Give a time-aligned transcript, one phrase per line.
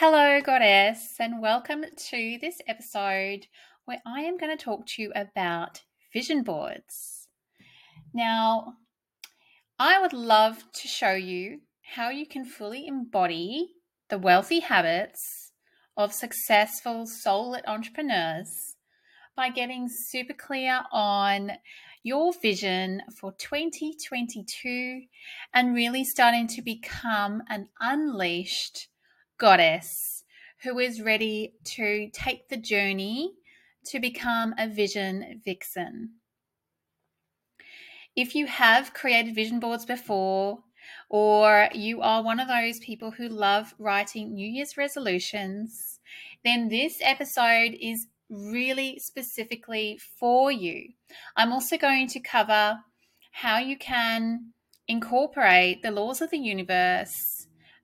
[0.00, 3.48] Hello, Goddess, and welcome to this episode
[3.84, 5.82] where I am going to talk to you about
[6.12, 7.26] vision boards.
[8.14, 8.74] Now,
[9.76, 11.62] I would love to show you
[11.96, 13.70] how you can fully embody
[14.08, 15.50] the wealthy habits
[15.96, 18.76] of successful soul lit entrepreneurs
[19.34, 21.50] by getting super clear on
[22.04, 25.00] your vision for 2022
[25.52, 28.86] and really starting to become an unleashed
[29.38, 30.24] goddess
[30.62, 33.34] who is ready to take the journey
[33.86, 36.10] to become a vision vixen.
[38.16, 40.58] If you have created vision boards before,
[41.08, 46.00] or you are one of those people who love writing New Year's resolutions,
[46.44, 50.88] then this episode is really specifically for you.
[51.36, 52.78] I'm also going to cover
[53.30, 54.52] how you can
[54.88, 57.37] incorporate the laws of the universe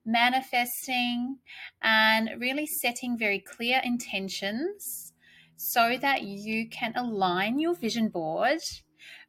[0.05, 1.39] manifesting,
[1.83, 5.13] and really setting very clear intentions
[5.57, 8.61] so that you can align your vision board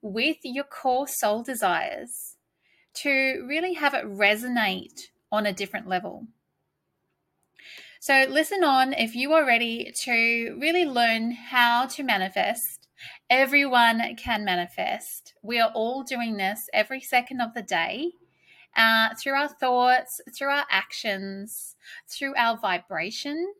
[0.02, 2.36] with your core soul desires
[2.94, 6.28] to really have it resonate on a different level.
[8.00, 12.88] So, listen on if you are ready to really learn how to manifest.
[13.30, 15.34] Everyone can manifest.
[15.42, 18.12] We are all doing this every second of the day
[18.76, 21.76] uh, through our thoughts, through our actions,
[22.10, 23.54] through our vibration.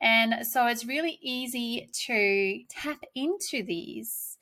[0.00, 4.36] And so it's really easy to tap into these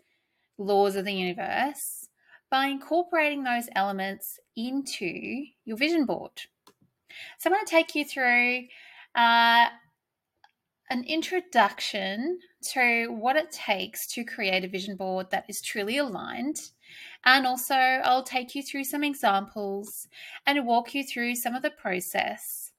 [0.58, 2.08] laws of the universe
[2.50, 6.33] by incorporating those elements into your vision board.
[7.38, 8.64] So I'm going to take you through
[9.14, 9.66] uh,
[10.91, 12.41] an introduction
[12.72, 16.70] to what it takes to create a vision board that is truly aligned
[17.24, 20.08] and also, I'll take you through some examples
[20.46, 22.72] and walk you through some of the process.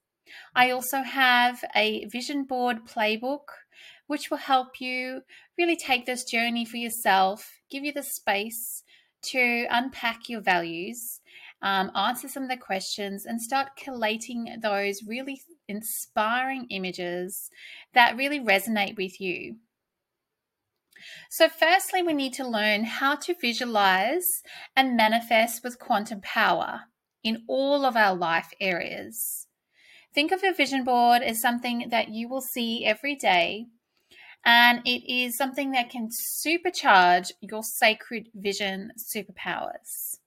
[0.54, 3.44] I also have a vision board playbook,
[4.06, 5.22] which will help you
[5.56, 8.82] really take this journey for yourself, give you the space
[9.22, 11.20] to unpack your values,
[11.62, 17.50] um, answer some of the questions, and start collating those really inspiring images
[17.94, 19.56] that really resonate with you.
[21.30, 24.42] So, firstly, we need to learn how to visualize
[24.76, 26.82] and manifest with quantum power
[27.22, 29.46] in all of our life areas.
[30.14, 33.66] Think of a vision board as something that you will see every day,
[34.44, 40.18] and it is something that can supercharge your sacred vision superpowers.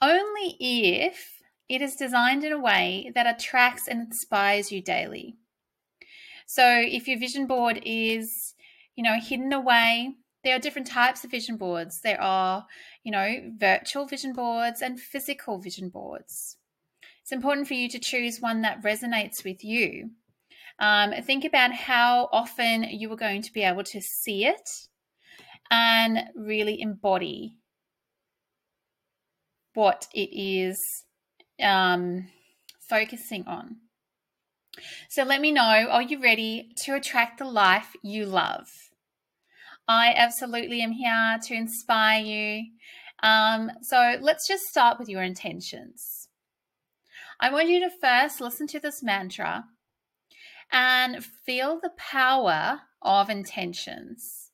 [0.00, 5.36] Only if it is designed in a way that attracts and inspires you daily.
[6.46, 8.54] So, if your vision board is
[8.96, 10.14] you know, hidden away.
[10.42, 12.00] There are different types of vision boards.
[12.02, 12.66] There are,
[13.04, 16.56] you know, virtual vision boards and physical vision boards.
[17.22, 20.10] It's important for you to choose one that resonates with you.
[20.78, 24.68] Um, think about how often you are going to be able to see it
[25.70, 27.56] and really embody
[29.74, 30.78] what it is
[31.60, 32.28] um,
[32.88, 33.76] focusing on.
[35.08, 38.68] So let me know are you ready to attract the life you love?
[39.88, 42.64] I absolutely am here to inspire you.
[43.22, 46.28] Um, so let's just start with your intentions.
[47.38, 49.64] I want you to first listen to this mantra
[50.72, 54.50] and feel the power of intentions.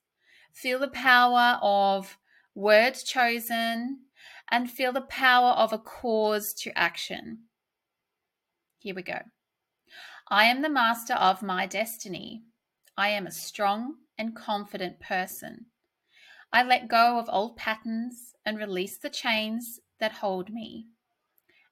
[0.53, 2.19] Feel the power of
[2.55, 4.01] words chosen
[4.51, 7.45] and feel the power of a cause to action.
[8.79, 9.21] Here we go.
[10.29, 12.43] I am the master of my destiny.
[12.97, 15.67] I am a strong, and confident person.
[16.53, 20.87] I let go of old patterns and release the chains that hold me.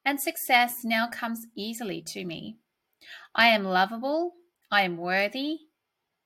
[0.05, 2.57] And success now comes easily to me.
[3.35, 4.35] I am lovable,
[4.71, 5.59] I am worthy,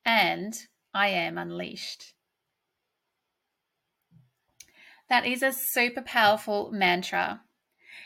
[0.05, 0.55] and
[0.93, 2.15] I am unleashed.
[5.09, 7.43] That is a super powerful mantra.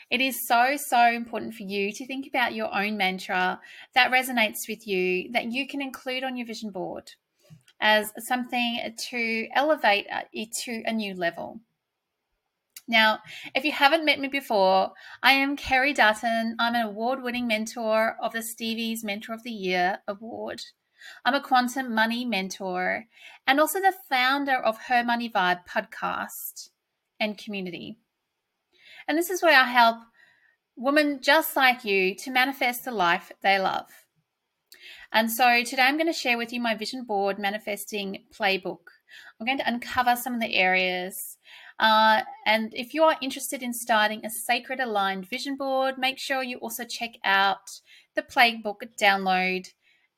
[0.09, 3.59] It is so, so important for you to think about your own mantra
[3.93, 7.11] that resonates with you that you can include on your vision board
[7.79, 11.59] as something to elevate uh, it to a new level.
[12.87, 13.19] Now,
[13.53, 16.55] if you haven't met me before, I am Kerry Dutton.
[16.57, 20.63] I'm an award winning mentor of the Stevie's Mentor of the Year Award.
[21.23, 23.05] I'm a quantum money mentor
[23.45, 26.69] and also the founder of Her Money Vibe podcast
[27.19, 27.99] and community.
[29.07, 29.97] And this is where I help
[30.75, 33.89] women just like you to manifest the life they love.
[35.11, 38.79] And so today I'm going to share with you my vision board manifesting playbook.
[39.39, 41.37] I'm going to uncover some of the areas.
[41.79, 46.43] Uh, and if you are interested in starting a sacred aligned vision board, make sure
[46.43, 47.79] you also check out
[48.15, 49.67] the playbook download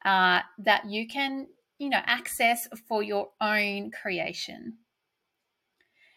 [0.03, 1.47] uh, that you can,
[1.77, 4.77] you know, access for your own creation.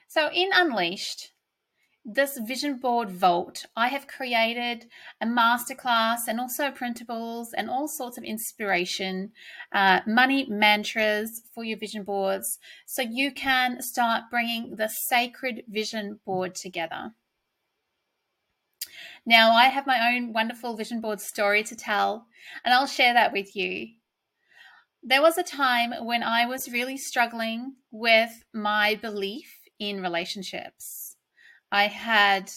[0.08, 1.33] So in Unleashed,
[2.04, 4.86] this vision board vault, I have created
[5.20, 9.32] a masterclass and also printables and all sorts of inspiration,
[9.72, 16.20] uh, money mantras for your vision boards so you can start bringing the sacred vision
[16.26, 17.14] board together.
[19.26, 22.26] Now, I have my own wonderful vision board story to tell,
[22.64, 23.88] and I'll share that with you.
[25.02, 31.03] There was a time when I was really struggling with my belief in relationships.
[31.74, 32.52] I had,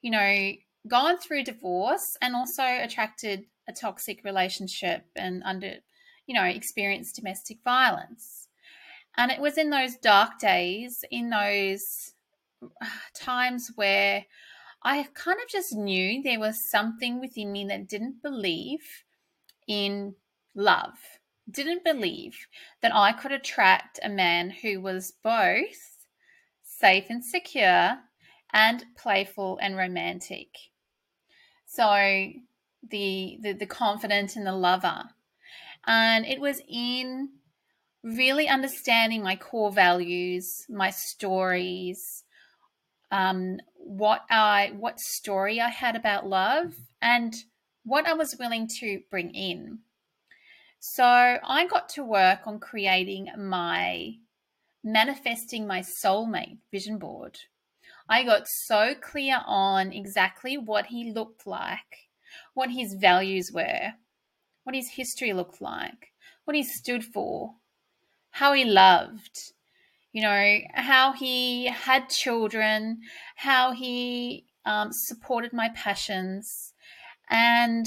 [0.00, 0.52] you know,
[0.86, 5.72] gone through divorce and also attracted a toxic relationship and under,
[6.28, 8.46] you know, experienced domestic violence.
[9.16, 12.12] And it was in those dark days, in those
[12.80, 14.24] ah, times where
[14.84, 18.86] I kind of just knew there was something within me that didn't believe
[19.66, 20.14] in
[20.54, 20.94] love,
[21.50, 22.38] didn't believe
[22.82, 26.06] that I could attract a man who was both
[26.62, 27.98] safe and secure
[28.54, 30.48] and playful and romantic.
[31.66, 32.30] So
[32.88, 35.02] the the, the confident and the lover.
[35.86, 37.28] And it was in
[38.02, 42.24] really understanding my core values, my stories,
[43.10, 47.34] um, what I what story I had about love and
[47.84, 49.80] what I was willing to bring in.
[50.78, 54.12] So I got to work on creating my
[54.82, 57.38] manifesting my soulmate vision board.
[58.08, 62.08] I got so clear on exactly what he looked like,
[62.52, 63.94] what his values were,
[64.64, 66.12] what his history looked like,
[66.44, 67.54] what he stood for,
[68.30, 69.52] how he loved,
[70.12, 73.00] you know, how he had children,
[73.36, 76.72] how he um, supported my passions.
[77.30, 77.86] And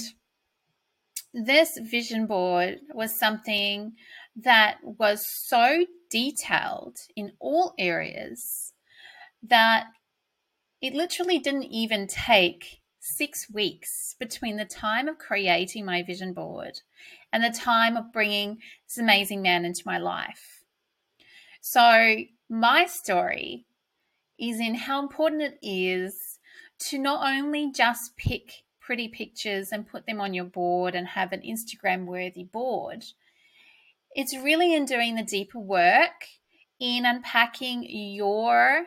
[1.33, 3.93] this vision board was something
[4.35, 8.73] that was so detailed in all areas
[9.43, 9.87] that
[10.81, 16.81] it literally didn't even take six weeks between the time of creating my vision board
[17.31, 20.63] and the time of bringing this amazing man into my life.
[21.61, 22.17] So,
[22.49, 23.65] my story
[24.39, 26.39] is in how important it is
[26.79, 31.33] to not only just pick pretty pictures and put them on your board and have
[31.33, 33.03] an Instagram worthy board,
[34.11, 36.25] it's really in doing the deeper work
[36.79, 38.85] in unpacking your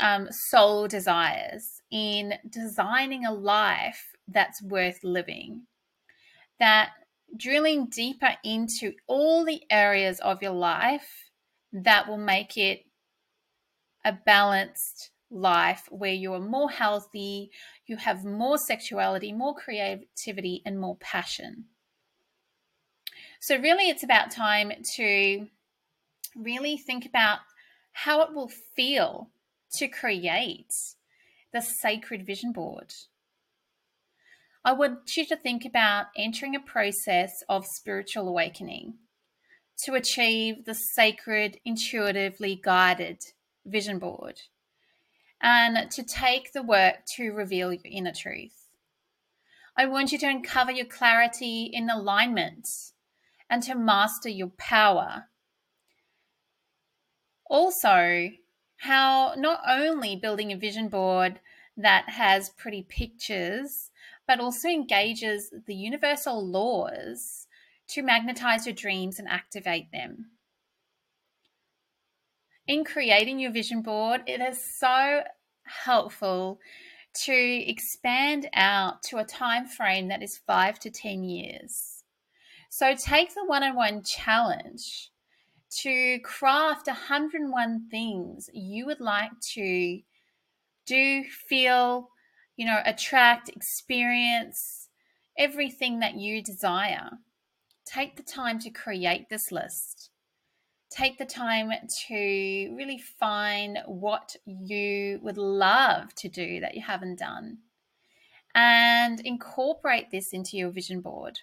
[0.00, 5.62] um, soul desires, in designing a life that's worth living,
[6.58, 6.90] that
[7.36, 11.30] drilling deeper into all the areas of your life
[11.72, 12.84] that will make it
[14.04, 17.50] a balanced life where you are more healthy,
[17.86, 21.64] you have more sexuality, more creativity, and more passion.
[23.40, 25.46] So, really, it's about time to
[26.36, 27.40] really think about
[27.92, 29.30] how it will feel
[29.76, 30.72] to create
[31.52, 32.92] the sacred vision board.
[34.64, 38.94] I want you to think about entering a process of spiritual awakening
[39.84, 43.18] to achieve the sacred, intuitively guided
[43.64, 44.40] vision board
[45.40, 48.68] and to take the work to reveal your inner truth.
[49.76, 52.66] I want you to uncover your clarity in alignment
[53.50, 55.26] and to master your power.
[57.48, 58.30] Also,
[58.78, 61.40] how not only building a vision board
[61.76, 63.90] that has pretty pictures,
[64.26, 67.46] but also engages the universal laws
[67.88, 70.30] to magnetize your dreams and activate them.
[72.66, 75.22] In creating your vision board, it is so
[75.64, 76.58] helpful
[77.24, 82.02] to expand out to a time frame that is 5 to 10 years.
[82.68, 85.10] So take the one-on-one challenge
[85.82, 90.00] to craft 101 things you would like to
[90.86, 92.08] do, feel,
[92.56, 94.88] you know, attract, experience,
[95.36, 97.10] everything that you desire.
[97.84, 100.10] Take the time to create this list.
[100.90, 101.70] Take the time
[102.08, 107.58] to really find what you would love to do that you haven't done
[108.54, 111.40] and incorporate this into your vision board.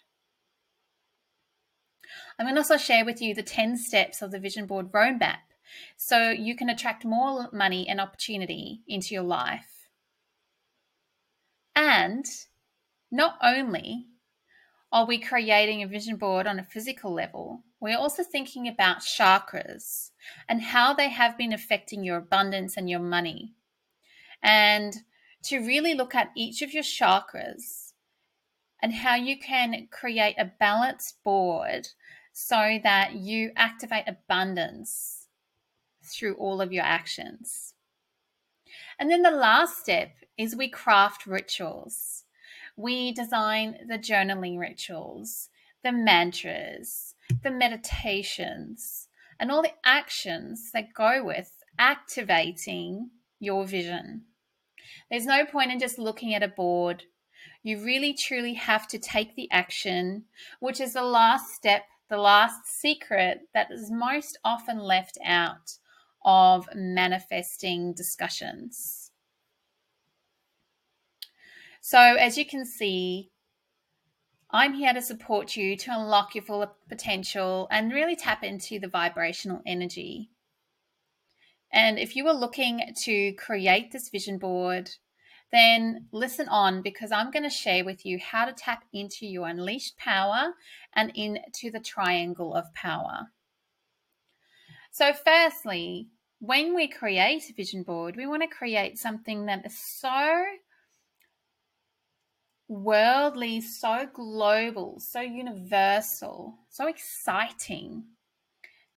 [2.38, 5.38] I'm going to also share with you the 10 steps of the vision board roadmap
[5.98, 9.90] so you can attract more money and opportunity into your life.
[11.76, 12.26] And
[13.12, 14.08] not only
[14.92, 20.12] are we creating a vision board on a physical level, we're also thinking about chakras
[20.48, 23.54] and how they have been affecting your abundance and your money.
[24.42, 24.94] And
[25.46, 27.83] to really look at each of your chakras
[28.84, 31.88] and how you can create a balanced board
[32.34, 35.30] so that you activate abundance
[36.04, 37.76] through all of your actions.
[39.00, 42.26] And then the last step is we craft rituals.
[42.76, 45.48] We design the journaling rituals,
[45.82, 49.08] the mantras, the meditations,
[49.40, 54.24] and all the actions that go with activating your vision.
[55.10, 57.04] There's no point in just looking at a board.
[57.64, 60.26] You really truly have to take the action,
[60.60, 65.78] which is the last step, the last secret that is most often left out
[66.26, 69.12] of manifesting discussions.
[71.82, 73.30] So, as you can see,
[74.50, 78.88] I'm here to support you to unlock your full potential and really tap into the
[78.88, 80.30] vibrational energy.
[81.72, 84.92] And if you are looking to create this vision board,
[85.54, 89.48] then listen on because I'm going to share with you how to tap into your
[89.48, 90.56] unleashed power
[90.94, 93.28] and into the triangle of power.
[94.92, 96.08] So, firstly,
[96.40, 100.44] when we create a vision board, we want to create something that is so
[102.68, 108.06] worldly, so global, so universal, so exciting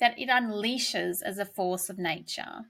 [0.01, 2.65] that it unleashes as a force of nature.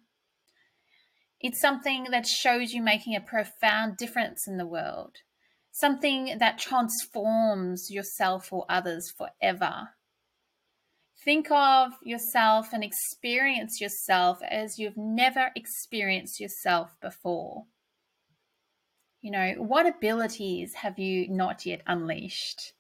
[1.41, 5.17] It's something that shows you making a profound difference in the world,
[5.71, 9.91] something that transforms yourself or others forever.
[11.25, 17.65] Think of yourself and experience yourself as you've never experienced yourself before.
[19.21, 22.73] You know, what abilities have you not yet unleashed?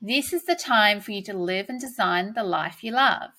[0.00, 3.30] This is the time for you to live and design the life you love.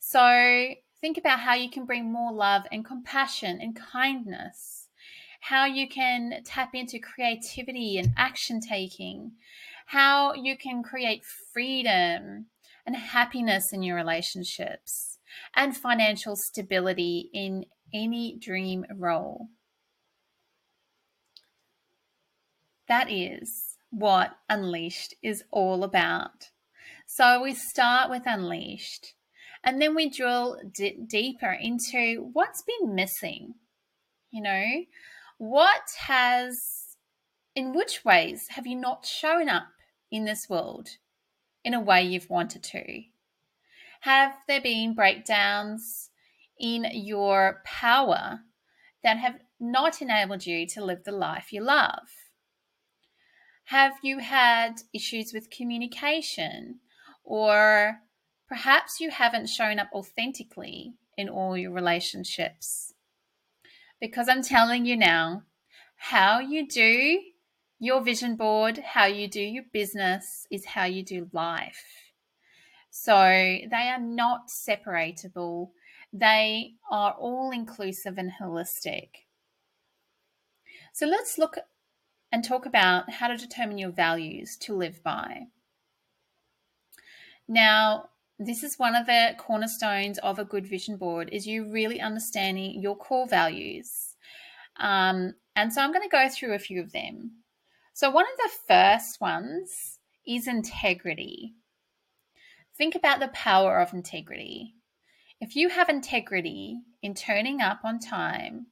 [0.00, 4.88] So think about how you can bring more love and compassion and kindness,
[5.40, 9.32] how you can tap into creativity and action taking,
[9.86, 12.46] how you can create freedom
[12.86, 15.18] and happiness in your relationships,
[15.54, 19.48] and financial stability in any dream role.
[22.86, 26.50] That is what Unleashed is all about.
[27.06, 29.14] So we start with Unleashed
[29.64, 33.54] and then we drill d- deeper into what's been missing.
[34.30, 34.66] You know,
[35.38, 36.96] what has,
[37.54, 39.68] in which ways have you not shown up
[40.10, 40.88] in this world
[41.64, 43.02] in a way you've wanted to?
[44.00, 46.10] Have there been breakdowns
[46.58, 48.40] in your power
[49.02, 52.08] that have not enabled you to live the life you love?
[53.66, 56.80] Have you had issues with communication?
[57.22, 58.00] Or
[58.52, 62.92] perhaps you haven't shown up authentically in all your relationships?
[63.98, 65.44] Because I'm telling you now,
[65.96, 67.18] how you do
[67.78, 72.12] your vision board, how you do your business, is how you do life.
[72.90, 75.70] So they are not separatable,
[76.12, 79.08] they are all inclusive and holistic.
[80.92, 81.56] So let's look
[82.30, 85.44] and talk about how to determine your values to live by.
[87.48, 88.10] Now,
[88.46, 92.80] this is one of the cornerstones of a good vision board is you really understanding
[92.80, 94.16] your core values.
[94.78, 97.32] Um, and so I'm going to go through a few of them.
[97.94, 101.54] So one of the first ones is integrity.
[102.76, 104.74] Think about the power of integrity.
[105.40, 108.66] If you have integrity in turning up on time,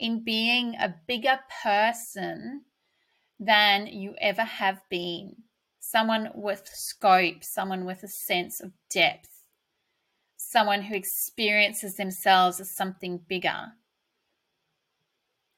[0.00, 2.62] in being a bigger person
[3.38, 5.36] than you ever have been.
[5.90, 9.42] Someone with scope, someone with a sense of depth,
[10.36, 13.72] someone who experiences themselves as something bigger.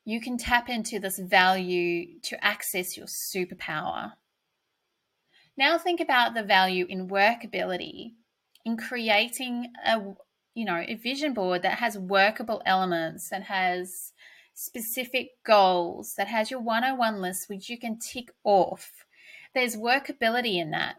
[0.07, 4.13] You can tap into this value to access your superpower.
[5.55, 8.13] Now think about the value in workability,
[8.65, 10.01] in creating a
[10.55, 14.13] you know, a vision board that has workable elements, that has
[14.55, 19.05] specific goals, that has your 101 list, which you can tick off.
[19.55, 20.97] There's workability in that,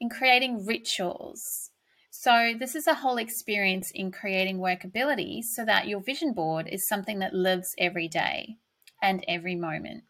[0.00, 1.70] in creating rituals.
[2.10, 6.88] So, this is a whole experience in creating workability so that your vision board is
[6.88, 8.56] something that lives every day
[9.02, 10.04] and every moment.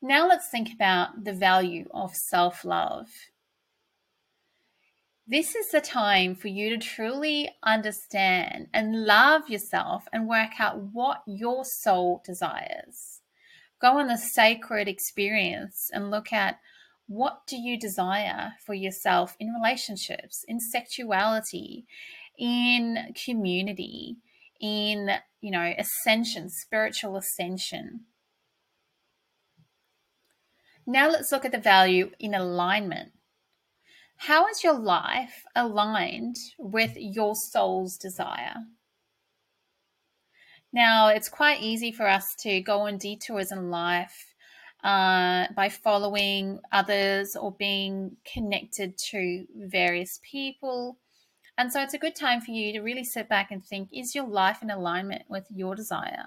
[0.00, 3.08] Now, let's think about the value of self love.
[5.26, 10.78] This is the time for you to truly understand and love yourself and work out
[10.92, 13.21] what your soul desires.
[13.82, 16.60] Go on the sacred experience and look at
[17.08, 21.84] what do you desire for yourself in relationships, in sexuality,
[22.38, 24.18] in community,
[24.60, 25.10] in,
[25.40, 28.02] you know, ascension, spiritual ascension.
[30.86, 33.12] Now let's look at the value in alignment.
[34.16, 38.54] How is your life aligned with your soul's desire?
[40.72, 44.34] Now, it's quite easy for us to go on detours in life
[44.82, 50.98] uh, by following others or being connected to various people.
[51.58, 54.14] And so it's a good time for you to really sit back and think is
[54.14, 56.26] your life in alignment with your desire?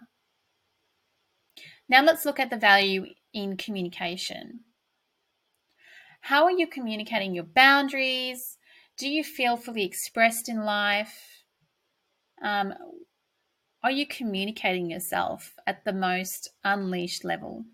[1.89, 4.61] Now, let's look at the value in communication.
[6.21, 8.57] How are you communicating your boundaries?
[8.97, 11.43] Do you feel fully expressed in life?
[12.41, 12.73] Um,
[13.85, 17.65] are you communicating yourself at the most unleashed level?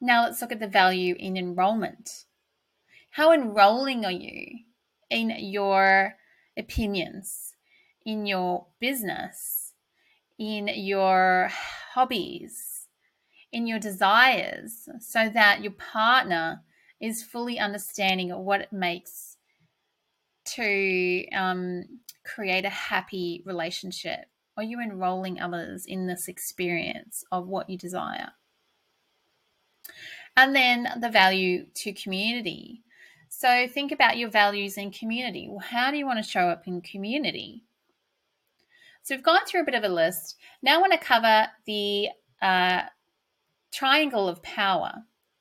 [0.00, 2.24] Now let's look at the value in enrollment.
[3.10, 4.60] How enrolling are you
[5.10, 6.14] in your
[6.56, 7.52] opinions,
[8.06, 9.74] in your business,
[10.38, 11.50] in your
[11.92, 12.88] hobbies,
[13.52, 16.62] in your desires, so that your partner
[17.02, 19.36] is fully understanding what it makes
[20.46, 21.84] to um,
[22.24, 28.30] create a happy relationship are you enrolling others in this experience of what you desire?
[30.36, 32.82] And then the value to community.
[33.28, 35.48] So think about your values in community.
[35.48, 37.62] Well, how do you want to show up in community?
[39.02, 40.36] So we've gone through a bit of a list.
[40.62, 42.08] Now I want to cover the
[42.42, 42.82] uh,
[43.72, 44.92] triangle of power.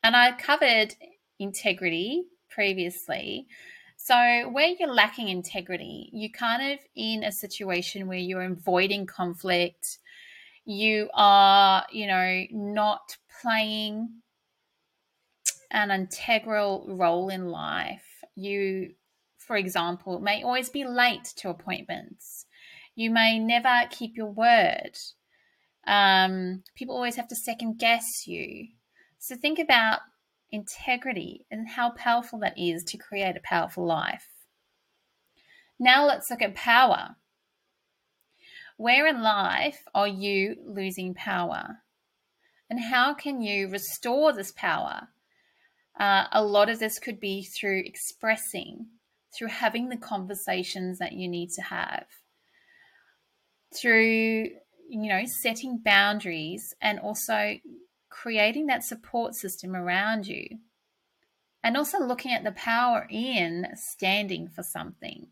[0.03, 0.95] And I covered
[1.39, 3.47] integrity previously.
[4.05, 9.97] So, where you're lacking integrity, you're kind of in a situation where you're avoiding conflict,
[10.63, 14.21] you are, you know, not playing
[15.71, 18.05] an integral role in life.
[18.35, 18.91] You,
[19.39, 22.45] for example, may always be late to appointments.
[22.93, 24.99] You may never keep your word.
[25.87, 28.67] Um, people always have to second guess you.
[29.17, 30.01] So think about
[30.51, 34.27] integrity, and how powerful that is to create a powerful life.
[35.79, 37.15] Now let's look at power.
[38.77, 41.77] Where in life are you losing power?
[42.69, 45.09] And how can you restore this power?
[45.99, 48.87] Uh, a lot of this could be through expressing,
[49.37, 52.05] through having the conversations that you need to have,
[53.73, 54.49] through
[54.89, 57.55] you know setting boundaries and also
[58.21, 60.47] creating that support system around you
[61.61, 65.27] and also looking at the power in standing for something.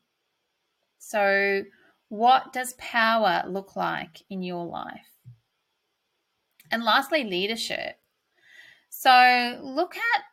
[0.97, 1.63] So,
[2.09, 5.17] what does power look like in your life?
[6.71, 7.95] And lastly, leadership.
[8.89, 10.23] So, look at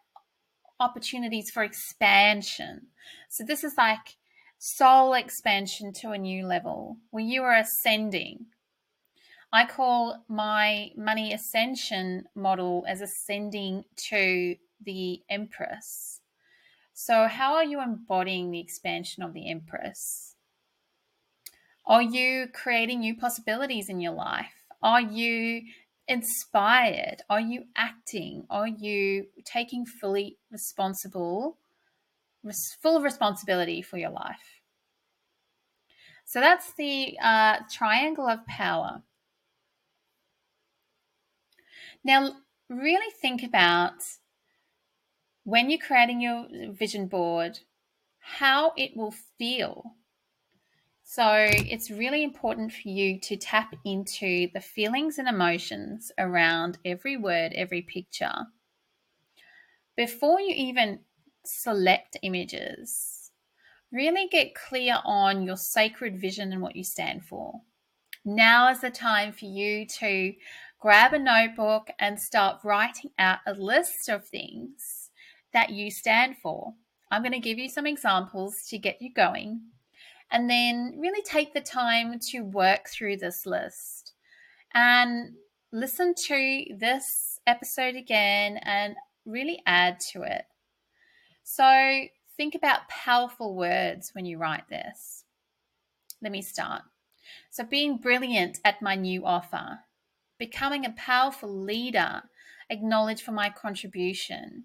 [0.81, 2.89] opportunities for expansion.
[3.29, 4.17] So, this is like
[4.59, 8.47] soul expansion to a new level where you are ascending
[9.53, 16.21] I call my money ascension model as ascending to the Empress.
[16.93, 20.37] So, how are you embodying the expansion of the Empress?
[21.85, 24.53] Are you creating new possibilities in your life?
[24.83, 25.63] Are you
[26.07, 27.23] inspired?
[27.29, 28.47] Are you acting?
[28.51, 31.59] Are you taking fully responsible,
[32.81, 34.61] full responsibility for your life?
[36.25, 39.03] So that's the uh, triangle of power.
[42.05, 42.37] Now,
[42.69, 44.03] really think about
[45.45, 47.61] when you're creating your vision board,
[48.19, 49.97] how it will feel.
[51.03, 57.17] So, it's really important for you to tap into the feelings and emotions around every
[57.17, 58.47] word, every picture.
[59.97, 61.01] Before you even
[61.45, 63.33] select images,
[63.93, 67.61] really get clear on your sacred vision and what you stand for.
[68.25, 70.35] Now is the time for you to
[70.81, 75.11] grab a notebook and start writing out a list of things
[75.53, 76.73] that you stand for.
[77.11, 79.61] I'm going to give you some examples to get you going
[80.31, 84.15] and then really take the time to work through this list
[84.73, 85.35] and
[85.73, 88.95] listen to this episode again and
[89.27, 90.45] really add to it.
[91.43, 92.05] So,
[92.37, 95.25] think about powerful words when you write this.
[96.23, 96.83] Let me start.
[97.51, 99.81] So, being brilliant at my new offer
[100.41, 102.23] becoming a powerful leader,
[102.71, 104.65] acknowledged for my contribution.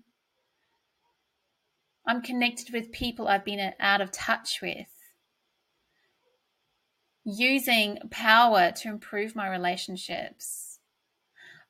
[2.08, 4.88] I'm connected with people I've been out of touch with.
[7.26, 10.80] Using power to improve my relationships.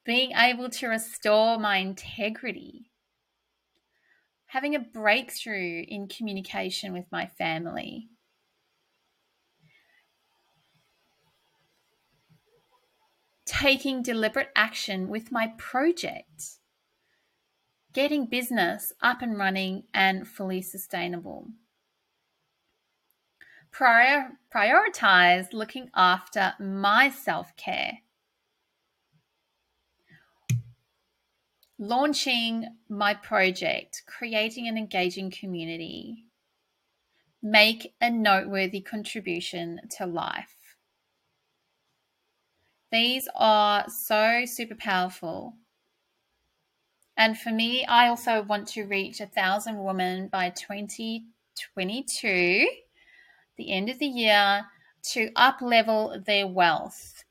[0.05, 2.91] Being able to restore my integrity.
[4.47, 8.09] Having a breakthrough in communication with my family.
[13.45, 16.57] Taking deliberate action with my project,
[17.93, 21.47] getting business up and running and fully sustainable.
[23.71, 27.99] Prior, prioritize looking after my self care.
[31.77, 36.23] Launching my project, creating an engaging community.
[37.43, 40.64] Make a noteworthy contribution to life.
[42.95, 45.55] These are so super powerful.
[47.17, 52.69] And for me, I also want to reach a thousand women by 2022,
[53.57, 54.61] the end of the year,
[55.11, 57.25] to up level their wealth.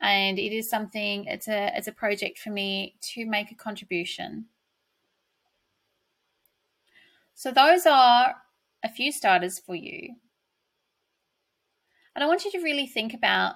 [0.00, 4.46] And it is something, it's a, it's a project for me to make a contribution.
[7.36, 8.34] So, those are
[8.82, 10.16] a few starters for you.
[12.16, 13.54] And I want you to really think about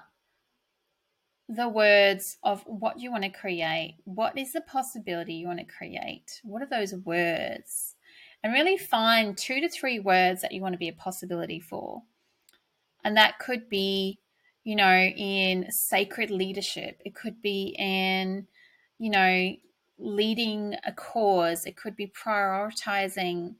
[1.47, 3.97] the words of what you want to create.
[4.05, 6.41] What is the possibility you want to create?
[6.43, 7.95] What are those words?
[8.43, 12.03] And really find two to three words that you want to be a possibility for.
[13.03, 14.19] And that could be,
[14.63, 18.47] you know, in sacred leadership, it could be in,
[18.97, 19.55] you know,
[19.97, 23.55] leading a cause, it could be prioritizing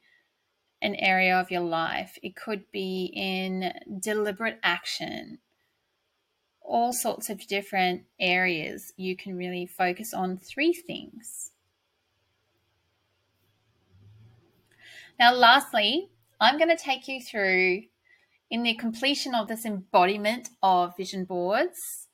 [0.81, 5.39] an area of your life, it could be in deliberate action
[6.67, 11.51] all sorts of different areas, you can really focus on three things.
[15.19, 16.09] Now, lastly,
[16.41, 17.83] I'm going to take you through
[18.51, 22.07] in the completion of this embodiment of vision boards.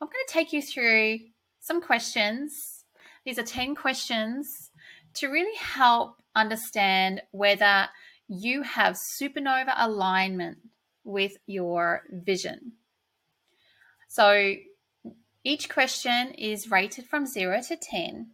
[0.00, 1.18] I'm going to take you through
[1.60, 2.84] some questions.
[3.24, 4.70] These are 10 questions
[5.14, 7.88] to really help understand whether
[8.28, 10.58] you have supernova alignment
[11.04, 12.72] with your vision.
[14.10, 14.54] So
[15.44, 18.26] each question is rated from 0 to 10,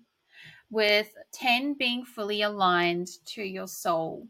[0.71, 4.27] with 10 being fully aligned to your soul.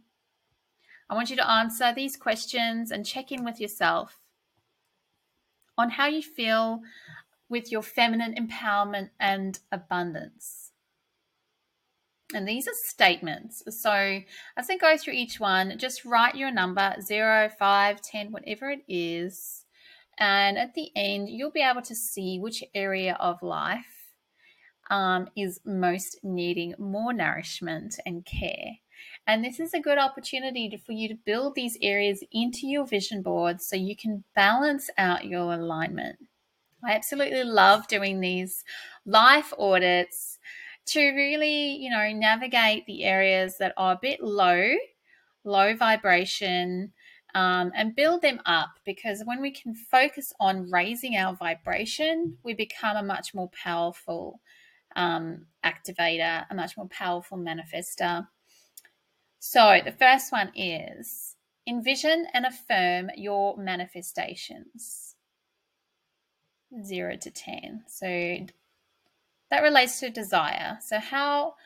[1.08, 4.18] I want you to answer these questions and check in with yourself
[5.78, 6.80] on how you feel
[7.48, 10.72] with your feminine empowerment and abundance.
[12.34, 13.62] And these are statements.
[13.70, 14.20] So
[14.56, 18.82] as I go through each one, just write your number 0, 5, 10, whatever it
[18.88, 19.65] is
[20.18, 24.14] and at the end, you'll be able to see which area of life
[24.90, 28.78] um, is most needing more nourishment and care.
[29.26, 32.86] And this is a good opportunity to, for you to build these areas into your
[32.86, 36.18] vision board so you can balance out your alignment.
[36.84, 38.62] I absolutely love doing these
[39.04, 40.38] life audits
[40.86, 44.74] to really, you know, navigate the areas that are a bit low,
[45.44, 46.92] low vibration,
[47.36, 52.54] um, and build them up because when we can focus on raising our vibration, we
[52.54, 54.40] become a much more powerful
[54.96, 58.26] um, activator, a much more powerful manifester.
[59.38, 65.14] So, the first one is envision and affirm your manifestations.
[66.82, 67.84] Zero to 10.
[67.86, 68.46] So,
[69.50, 70.78] that relates to desire.
[70.80, 71.56] So, how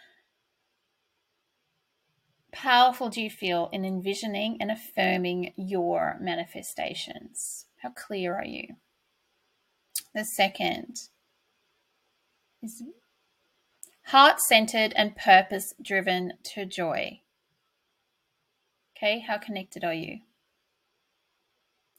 [2.53, 7.67] powerful do you feel in envisioning and affirming your manifestations?
[7.83, 8.77] How clear are you?
[10.15, 10.97] The second
[12.63, 12.83] is
[14.07, 17.21] heart centered and purpose driven to joy.
[18.97, 20.19] Okay, how connected are you?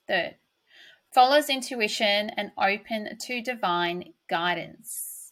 [0.07, 0.35] Third,
[1.13, 5.31] follows intuition and open to divine guidance.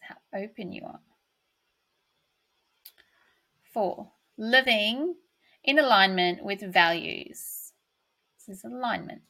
[0.00, 1.00] how open you are.
[3.74, 5.16] Four, living
[5.64, 7.72] in alignment with values.
[8.38, 9.22] This is alignment.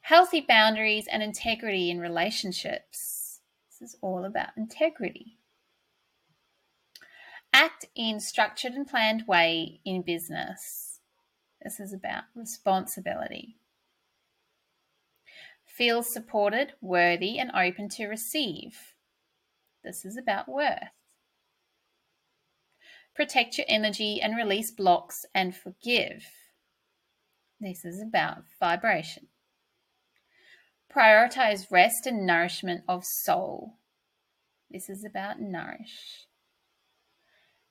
[0.00, 3.40] Healthy boundaries and integrity in relationships.
[3.70, 5.38] This is all about integrity.
[7.52, 10.98] Act in structured and planned way in business.
[11.62, 13.58] This is about responsibility.
[15.64, 18.94] Feel supported, worthy, and open to receive.
[19.84, 20.95] This is about worth.
[23.16, 26.22] Protect your energy and release blocks and forgive.
[27.58, 29.28] This is about vibration.
[30.94, 33.78] Prioritize rest and nourishment of soul.
[34.70, 36.26] This is about nourish.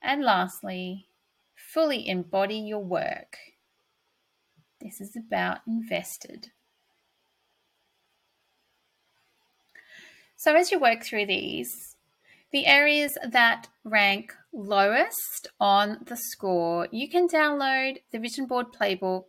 [0.01, 1.09] And lastly,
[1.55, 3.37] fully embody your work.
[4.81, 6.47] This is about invested.
[10.35, 11.95] So, as you work through these,
[12.51, 19.25] the areas that rank lowest on the score, you can download the Vision Board Playbook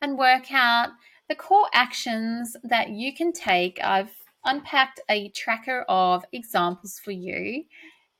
[0.00, 0.90] and work out
[1.28, 3.78] the core actions that you can take.
[3.82, 4.14] I've
[4.44, 7.64] unpacked a tracker of examples for you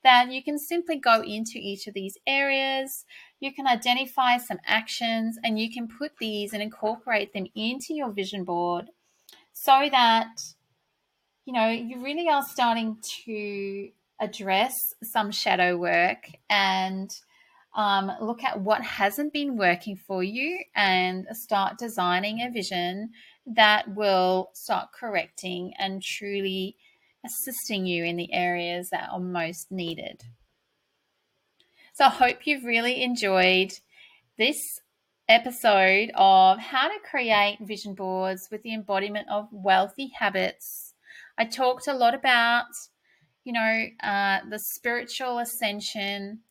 [0.03, 3.05] that you can simply go into each of these areas.
[3.39, 8.11] You can identify some actions and you can put these and incorporate them into your
[8.11, 8.89] vision board
[9.51, 10.29] so that
[11.45, 17.09] you know you really are starting to address some shadow work and
[17.75, 23.11] um, look at what hasn't been working for you and start designing a vision
[23.45, 26.75] that will start correcting and truly
[27.25, 30.23] assisting you in the areas that are most needed.
[31.93, 33.73] So I hope you've really enjoyed
[34.37, 34.79] this
[35.27, 40.93] episode of how to create vision boards with the embodiment of wealthy habits.
[41.37, 42.65] I talked a lot about,
[43.43, 46.41] you know, uh, the spiritual ascension,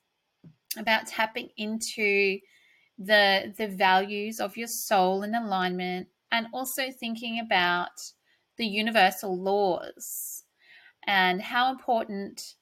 [0.76, 2.40] about tapping into
[2.98, 8.12] the the values of your soul in alignment, and also thinking about
[8.56, 10.44] the universal laws
[11.06, 12.56] and how important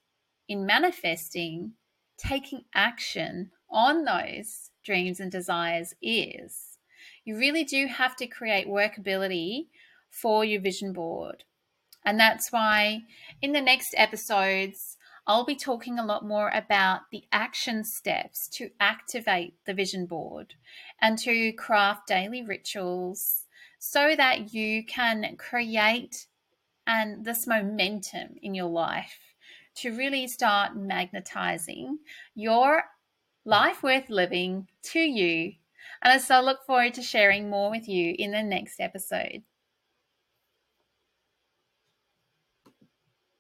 [0.49, 1.75] in manifesting
[2.19, 6.79] taking action on those dreams and desires is.
[7.25, 9.69] You really do have to create workability
[10.11, 11.45] for your vision board.
[12.07, 13.03] And that's why
[13.43, 18.71] in the next episodes, I'll be talking a lot more about the action steps to
[18.79, 20.55] activate the vision board
[21.01, 23.47] and to craft daily rituals
[23.81, 26.29] so that you can create
[26.87, 29.19] and this momentum in your life
[29.75, 31.99] to really start magnetizing
[32.37, 32.85] your
[33.45, 35.55] life worth living to you.
[36.03, 39.43] And I so I look forward to sharing more with you in the next episode.